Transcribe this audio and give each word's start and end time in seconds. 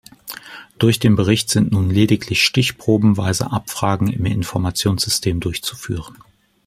Durch 0.79 0.97
den 0.97 1.15
Bericht 1.15 1.51
sind 1.51 1.71
nun 1.71 1.91
lediglich 1.91 2.41
stichprobenweise 2.43 3.51
Abfragen 3.51 4.11
im 4.11 4.25
Informationssystem 4.25 5.39
durchzuführen. 5.39 6.17